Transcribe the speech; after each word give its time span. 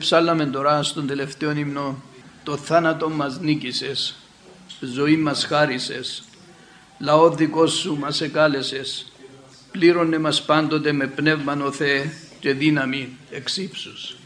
Ψάλαμε 0.00 0.46
τώρα 0.46 0.82
στον 0.82 1.06
τελευταίο 1.06 1.50
ύμνο 1.50 2.02
«Το 2.42 2.56
θάνατο 2.56 3.10
μας 3.10 3.40
νίκησες, 3.40 4.16
ζωή 4.80 5.16
μας 5.16 5.44
χάρισες, 5.44 6.24
λαό 6.98 7.30
δικό 7.30 7.66
σου 7.66 7.96
μας 7.96 8.20
εκάλεσες, 8.20 9.12
πλήρωνε 9.70 10.18
μας 10.18 10.42
πάντοτε 10.42 10.92
με 10.92 11.06
πνεύμα 11.06 11.64
ο 11.64 11.72
Θεέ 11.72 12.12
και 12.40 12.52
δύναμη 12.52 13.08
εξύψους». 13.30 14.16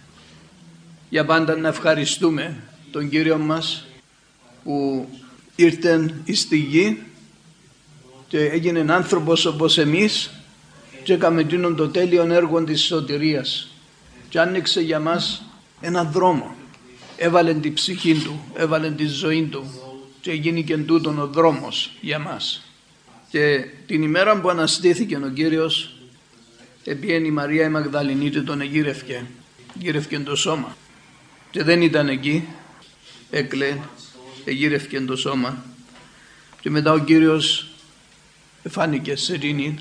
Για 1.09 1.25
πάντα 1.25 1.57
να 1.57 1.69
ευχαριστούμε 1.69 2.63
τον 2.91 3.09
Κύριο 3.09 3.39
μας 3.39 3.85
που 4.65 5.09
ήρθε 5.57 6.15
στη 6.33 6.57
γη 6.57 7.03
και 8.29 8.39
έγινε 8.39 8.93
άνθρωπος 8.93 9.45
όπως 9.45 9.79
εμείς 9.79 10.31
και 11.03 11.13
έκαμε 11.13 11.41
εκείνον 11.41 11.77
το 11.77 11.89
τέλειο 11.89 12.33
έργο 12.33 12.65
της 12.65 12.83
σωτηρίας 12.83 13.69
και 14.29 14.41
άνοιξε 14.41 14.81
για 14.81 15.01
μας 15.01 15.44
έναν 15.85 16.11
δρόμο. 16.13 16.55
Έβαλε 17.17 17.55
την 17.55 17.75
ψυχή 17.75 18.15
του, 18.15 18.45
έβαλε 18.55 18.91
τη 18.91 19.07
ζωή 19.07 19.43
του 19.43 19.65
και 20.21 20.31
έγινε 20.31 20.61
και 20.61 20.77
τούτον 20.77 21.19
ο 21.19 21.27
δρόμος 21.27 21.91
για 22.01 22.19
μας. 22.19 22.63
Και 23.31 23.67
την 23.87 24.03
ημέρα 24.03 24.41
που 24.41 24.49
αναστήθηκε 24.49 25.17
ο 25.17 25.31
Κύριος 25.35 25.95
επίενη 26.85 27.27
η 27.27 27.31
Μαρία 27.31 27.65
η 27.65 27.69
Μαγδαληνή 27.69 28.31
και 28.31 28.41
τον 28.41 28.61
εγύρευκε, 28.61 29.27
γύρευκε 29.75 30.19
το 30.19 30.37
σώμα. 30.37 30.77
Και 31.51 31.63
δεν 31.63 31.83
ήταν 31.83 32.09
εκεί, 32.09 32.49
έκλε, 33.31 33.79
εγύρευκε 34.45 35.01
το 35.01 35.17
σώμα. 35.17 35.65
Και 36.61 36.71
μετά 36.71 36.93
ο 36.93 36.99
Κύριος 36.99 37.69
φάνηκε 38.69 39.17
σε 39.17 39.35
εκείνη, 39.35 39.79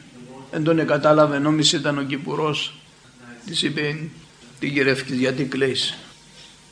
δεν 0.51 0.63
τον 0.63 0.85
κατάλαβε, 0.85 1.40
νόμιζε 1.40 1.77
ήταν 1.77 1.98
ο 1.98 2.04
Κυπουρός. 2.04 2.73
Της 3.45 3.62
είπε, 3.62 4.09
τι 4.63 4.70
γυρεύκεις, 4.70 5.17
γιατί 5.17 5.44
κλαις; 5.44 5.98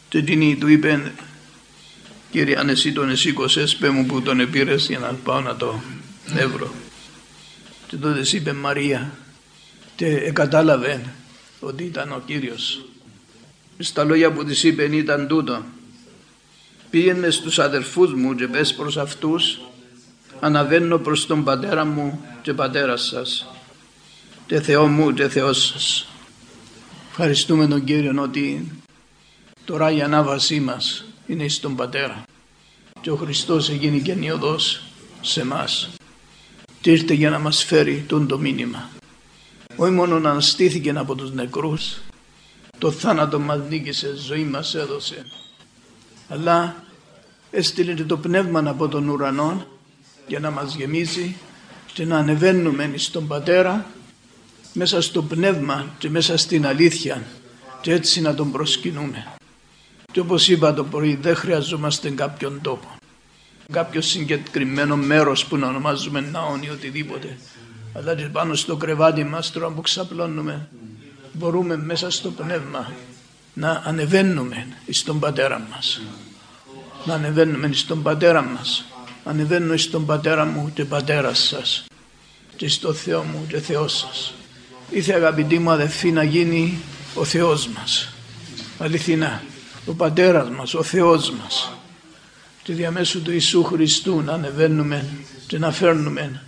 Και 0.09 0.17
εκείνη 0.17 0.55
του 0.55 0.67
είπε, 0.67 1.11
κύριε 2.31 2.59
αν 2.59 2.69
εσύ 2.69 2.91
τον 2.91 3.09
εσήκωσες, 3.09 3.75
πέ 3.75 3.89
μου 3.89 4.05
που 4.05 4.21
τον 4.21 4.39
επήρες 4.39 4.87
για 4.87 4.99
να 4.99 5.13
πάω 5.13 5.41
να 5.41 5.55
το 5.55 5.81
εύρω. 6.35 6.73
Και 7.87 7.95
τότε 7.95 8.21
είπε 8.31 8.53
Μαρία 8.53 9.11
και 9.95 10.31
κατάλαβε 10.33 11.13
ότι 11.59 11.83
ήταν 11.83 12.11
ο 12.11 12.21
Κύριος. 12.25 12.85
Στα 13.79 14.03
λόγια 14.03 14.31
που 14.31 14.45
της 14.45 14.63
είπε 14.63 14.83
ήταν 14.83 15.27
τούτο. 15.27 15.63
Πήγαινε 16.89 17.29
στους 17.29 17.59
αδερφούς 17.59 18.13
μου 18.13 18.35
και 18.35 18.47
πες 18.47 18.73
προς 18.73 18.97
αυτούς 18.97 19.59
αναβαίνω 20.39 20.97
προς 20.97 21.25
τον 21.25 21.43
πατέρα 21.43 21.85
μου 21.85 22.25
και 22.41 22.53
πατέρας 22.53 23.01
σας 23.01 23.47
και 24.45 24.61
Θεό 24.61 24.87
μου 24.87 25.13
και 25.13 25.27
Θεός 25.27 25.67
σας. 25.67 26.10
Ευχαριστούμε 27.23 27.67
τον 27.67 27.83
Κύριο 27.83 28.21
ότι 28.21 28.71
τώρα 29.65 29.91
η 29.91 30.01
ανάβασή 30.01 30.59
μας 30.59 31.05
είναι 31.27 31.47
στον 31.47 31.75
Πατέρα 31.75 32.23
και 33.01 33.11
ο 33.11 33.15
Χριστός 33.15 33.69
έγινε 33.69 33.97
και 33.97 34.13
νιωδός 34.13 34.83
σε 35.21 35.45
μας 35.45 35.89
και 36.81 36.91
ήρθε 36.91 37.13
για 37.13 37.29
να 37.29 37.39
μας 37.39 37.63
φέρει 37.63 38.05
τον 38.07 38.27
το 38.27 38.37
μήνυμα. 38.37 38.89
Όχι 39.75 39.91
μόνο 39.91 40.19
να 40.19 40.29
αναστήθηκε 40.29 40.89
από 40.89 41.15
τους 41.15 41.31
νεκρούς, 41.31 41.97
το 42.77 42.91
θάνατο 42.91 43.39
μας 43.39 43.59
νίκησε, 43.69 44.15
ζωή 44.15 44.43
μας 44.43 44.75
έδωσε, 44.75 45.25
αλλά 46.29 46.83
έστειλε 47.51 47.93
το 47.93 48.17
πνεύμα 48.17 48.63
από 48.69 48.87
τον 48.87 49.09
ουρανό 49.09 49.65
για 50.27 50.39
να 50.39 50.51
μας 50.51 50.75
γεμίσει 50.75 51.35
και 51.93 52.05
να 52.05 52.17
ανεβαίνουμε 52.17 52.93
στον 52.95 53.27
Πατέρα 53.27 53.85
μέσα 54.73 55.01
στο 55.01 55.23
πνεύμα 55.23 55.95
και 55.97 56.09
μέσα 56.09 56.37
στην 56.37 56.65
αλήθεια 56.65 57.23
και 57.81 57.93
έτσι 57.93 58.21
να 58.21 58.33
τον 58.33 58.51
προσκυνούμε. 58.51 59.33
Και 60.11 60.19
όπως 60.19 60.47
είπα 60.47 60.73
το 60.73 60.83
πρωί 60.83 61.15
δεν 61.21 61.35
χρειαζόμαστε 61.35 62.09
κάποιον 62.09 62.59
τόπο. 62.61 62.87
Κάποιο 63.71 64.01
συγκεκριμένο 64.01 64.95
μέρος 64.95 65.45
που 65.45 65.57
να 65.57 65.67
ονομάζουμε 65.67 66.19
ναό 66.21 66.59
ή 66.61 66.69
οτιδήποτε. 66.69 67.37
Αλλά 67.93 68.15
και 68.15 68.23
πάνω 68.23 68.55
στο 68.55 68.75
κρεβάτι 68.75 69.23
μας 69.23 69.51
τώρα 69.51 69.69
που 69.69 69.81
ξαπλώνουμε 69.81 70.69
μπορούμε 71.33 71.77
μέσα 71.77 72.09
στο 72.09 72.31
πνεύμα 72.31 72.91
να 73.53 73.81
ανεβαίνουμε 73.85 74.67
στον 74.89 75.19
πατέρα 75.19 75.67
μας. 75.71 76.01
Να 77.05 77.13
ανεβαίνουμε 77.13 77.69
στον 77.73 78.01
πατέρα 78.01 78.41
μας. 78.41 78.85
Ανεβαίνω 79.23 79.77
στον 79.77 80.05
πατέρα 80.05 80.45
μου 80.45 80.71
και 80.73 80.85
πατέρας 80.85 81.39
σας 81.39 81.85
και 82.55 82.67
στο 82.67 82.93
Θεό 82.93 83.23
μου 83.23 83.45
και 83.47 83.59
Θεός 83.59 83.97
σας. 83.97 84.33
Ήρθε 84.93 85.13
αγαπητοί 85.13 85.59
μου 85.59 85.71
αδελφοί 85.71 86.11
να 86.11 86.23
γίνει 86.23 86.77
ο 87.15 87.23
Θεός 87.23 87.67
μας. 87.67 88.13
Αληθινά. 88.77 89.43
Ο 89.85 89.93
Πατέρας 89.93 90.49
μας, 90.49 90.73
ο 90.73 90.83
Θεός 90.83 91.31
μας. 91.31 91.71
Και 92.63 92.73
διαμέσου 92.73 93.21
του 93.21 93.31
Ιησού 93.31 93.63
Χριστού 93.63 94.21
να 94.21 94.33
ανεβαίνουμε 94.33 95.05
και 95.47 95.57
να 95.57 95.71
φέρνουμε 95.71 96.43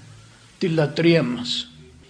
τη 0.57 0.67
λατρεία 0.67 1.23
μας, 1.23 1.69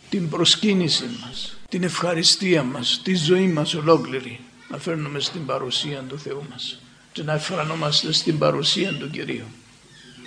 την 0.10 0.30
προσκύνηση 0.30 1.04
μας, 1.22 1.58
την 1.70 1.84
ευχαριστία 1.84 2.64
μας, 2.64 3.02
τη 3.04 3.16
ζωή 3.16 3.48
μας 3.48 3.74
ολόκληρη 3.74 4.40
να 4.70 4.78
φέρνουμε 4.78 5.20
στην 5.20 5.46
παρουσία 5.46 6.04
του 6.10 6.20
Θεού 6.20 6.44
μας 6.50 6.80
και 7.12 7.24
να 7.24 7.34
εφρανόμαστε 7.34 8.14
στην 8.14 8.38
παρουσία 8.38 8.98
του 8.98 9.10
Κυρίου. 9.10 9.46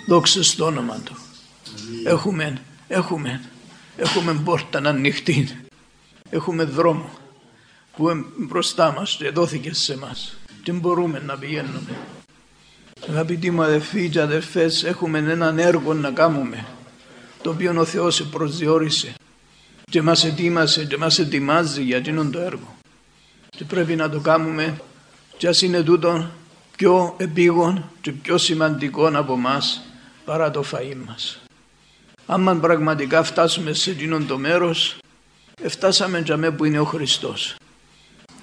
Δόξα 0.07 0.43
στο 0.43 0.65
όνομα 0.65 0.99
Του. 1.03 1.15
Έχουμε, 2.05 2.61
έχουμε, 2.87 3.41
έχουμε 3.97 4.33
πόρτα 4.33 4.79
να 4.79 4.89
ανοιχτεί 4.89 5.66
έχουμε 6.29 6.63
δρόμο 6.63 7.09
που 7.95 8.25
μπροστά 8.37 8.91
μας 8.91 9.15
και 9.15 9.29
δόθηκε 9.29 9.73
σε 9.73 9.93
εμά. 9.93 10.15
Τι 10.63 10.71
μπορούμε 10.71 11.21
να 11.25 11.37
πηγαίνουμε. 11.37 11.97
Αγαπητοί 13.09 13.51
μου 13.51 13.63
αδελφοί 13.63 14.09
και 14.09 14.21
αδελφές 14.21 14.83
έχουμε 14.83 15.17
έναν 15.17 15.59
έργο 15.59 15.93
να 15.93 16.11
κάνουμε 16.11 16.65
το 17.41 17.49
οποίο 17.49 17.79
ο 17.79 17.85
Θεός 17.85 18.23
προσδιορίσε 18.23 19.13
και 19.91 20.01
μας 20.01 20.23
ετοίμασε 20.23 20.85
και 20.85 20.97
μας 20.97 21.19
ετοιμάζει 21.19 21.83
για 21.83 21.97
εκείνον 21.97 22.31
το 22.31 22.39
έργο. 22.39 22.75
Και 23.49 23.63
πρέπει 23.63 23.95
να 23.95 24.09
το 24.09 24.19
κάνουμε 24.19 24.81
και 25.37 25.47
ας 25.47 25.61
είναι 25.61 25.83
τούτο 25.83 26.29
πιο 26.77 27.13
επίγον 27.17 27.89
και 28.01 28.11
πιο 28.11 28.37
σημαντικό 28.37 29.07
από 29.13 29.33
εμάς 29.33 29.81
παρά 30.25 30.51
το 30.51 30.63
φαΐ 30.71 30.95
μας. 31.07 31.39
Αν 32.25 32.59
πραγματικά 32.59 33.23
φτάσουμε 33.23 33.73
σε 33.73 33.91
εκείνον 33.91 34.27
το 34.27 34.37
μέρος 34.37 34.97
Εφτάσαμε 35.67 36.19
για 36.19 36.37
μέ 36.37 36.51
που 36.51 36.65
είναι 36.65 36.79
ο 36.79 36.83
Χριστός. 36.83 37.55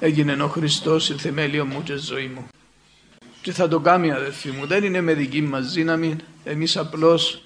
Έγινε 0.00 0.42
ο 0.42 0.48
Χριστός 0.48 1.08
η 1.08 1.14
θεμέλιο 1.14 1.64
μου 1.64 1.82
και 1.82 1.96
ζωή 1.96 2.26
μου. 2.26 2.46
Και 3.42 3.52
θα 3.52 3.68
το 3.68 3.80
κάνει 3.80 4.12
αδελφοί 4.12 4.50
μου. 4.50 4.66
Δεν 4.66 4.84
είναι 4.84 5.00
με 5.00 5.14
δική 5.14 5.42
μας 5.42 5.72
δύναμη. 5.72 6.16
Εμείς 6.44 6.76
απλώς 6.76 7.42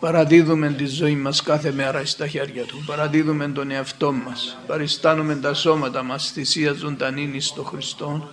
παραδίδουμε 0.00 0.72
τη 0.72 0.86
ζωή 0.86 1.16
μας 1.16 1.42
κάθε 1.42 1.72
μέρα 1.72 2.04
στα 2.04 2.26
χέρια 2.26 2.64
Του. 2.64 2.82
Παραδίδουμε 2.86 3.48
τον 3.48 3.70
εαυτό 3.70 4.12
μας. 4.12 4.58
Παριστάνουμε 4.66 5.36
τα 5.36 5.54
σώματα 5.54 6.02
μας 6.02 6.30
θυσία 6.30 6.72
ζωντανή 6.72 7.40
στο 7.40 7.62
Χριστό. 7.62 8.30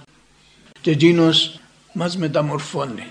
Και 0.81 0.91
εκείνος 0.91 1.59
μας 1.94 2.18
μεταμορφώνει. 2.18 3.07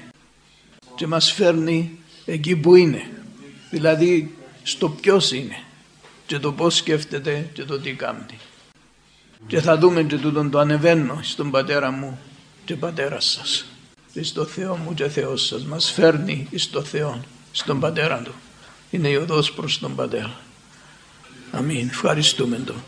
Και 0.95 1.07
μας 1.07 1.33
φέρνει 1.33 1.99
εκεί 2.25 2.57
που 2.57 2.75
είναι. 2.75 3.11
Δηλαδή 3.71 4.37
στο 4.63 4.89
ποιος 4.89 5.33
είναι 5.33 5.63
και 6.29 6.39
το 6.39 6.53
πώς 6.53 6.77
σκέφτεται 6.77 7.51
και 7.53 7.65
το 7.65 7.81
τι 7.81 7.93
κάνει. 7.93 8.39
Και 9.47 9.61
θα 9.61 9.79
δούμε 9.79 10.03
και 10.03 10.17
τούτον 10.17 10.51
το 10.51 10.59
ανεβαίνω 10.59 11.19
στον 11.23 11.51
πατέρα 11.51 11.91
μου 11.91 12.19
και 12.65 12.77
πατέρα 12.77 13.21
σας. 13.21 13.65
Και 14.13 14.23
στο 14.23 14.45
Θεό 14.45 14.77
μου 14.77 14.95
και 14.95 15.09
Θεός 15.09 15.47
σας 15.47 15.65
μας 15.65 15.91
φέρνει 15.91 16.49
στο 16.55 16.83
Θεό, 16.83 17.21
στον 17.53 17.81
πατέρα 17.81 18.23
του. 18.23 18.35
Είναι 18.91 19.09
η 19.09 19.17
οδός 19.17 19.53
προς 19.53 19.79
τον 19.79 19.95
πατέρα. 19.95 20.41
Αμήν. 21.51 21.89
Ευχαριστούμε 21.89 22.57
τον. 22.57 22.83